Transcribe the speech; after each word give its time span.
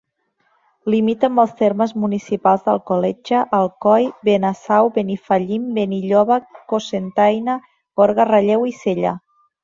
Limita 0.91 1.27
amb 1.31 1.41
els 1.41 1.51
termes 1.57 1.91
municipals 2.05 2.63
d'Alcoleja, 2.69 3.41
Alcoi, 3.57 4.07
Benasau, 4.29 4.89
Benifallim, 4.95 5.67
Benilloba, 5.75 6.39
Cocentaina, 6.73 7.59
Gorga, 8.03 8.27
Relleu 8.31 8.65
i 8.71 8.75
Sella. 8.79 9.13